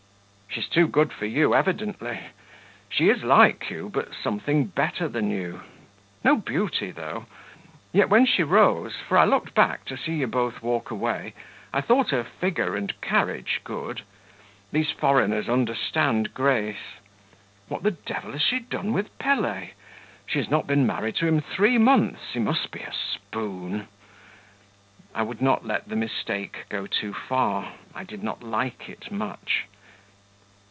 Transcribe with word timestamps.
"She's 0.53 0.67
too 0.67 0.85
good 0.89 1.13
for 1.13 1.25
you 1.25 1.55
evidently; 1.55 2.19
she 2.89 3.07
is 3.09 3.23
like 3.23 3.69
you, 3.69 3.87
but 3.87 4.09
something 4.13 4.65
better 4.65 5.07
than 5.07 5.31
you 5.31 5.61
no 6.25 6.35
beauty, 6.35 6.91
though; 6.91 7.25
yet 7.93 8.09
when 8.09 8.25
she 8.25 8.43
rose 8.43 8.95
(for 8.97 9.17
I 9.17 9.23
looked 9.23 9.53
back 9.55 9.85
to 9.85 9.95
see 9.95 10.15
you 10.15 10.27
both 10.27 10.61
walk 10.61 10.91
away) 10.91 11.33
I 11.71 11.79
thought 11.79 12.09
her 12.09 12.25
figure 12.25 12.75
and 12.75 12.99
carriage 12.99 13.61
good. 13.63 14.01
These 14.73 14.91
foreigners 14.91 15.47
understand 15.47 16.33
grace. 16.33 16.95
What 17.69 17.83
the 17.83 17.91
devil 17.91 18.33
has 18.33 18.41
she 18.41 18.59
done 18.59 18.91
with 18.91 19.17
Pelet? 19.19 19.69
She 20.27 20.39
has 20.39 20.49
not 20.49 20.67
been 20.67 20.85
married 20.85 21.15
to 21.17 21.27
him 21.27 21.39
three 21.39 21.77
months 21.77 22.33
he 22.33 22.39
must 22.39 22.71
be 22.71 22.81
a 22.81 22.91
spoon!" 22.91 23.87
I 25.15 25.21
would 25.23 25.41
not 25.41 25.65
let 25.65 25.87
the 25.87 25.95
mistake 25.95 26.65
go 26.67 26.87
too 26.87 27.13
far; 27.13 27.71
I 27.95 28.03
did 28.03 28.21
not 28.21 28.43
like 28.43 28.89
it 28.89 29.09
much. 29.09 29.63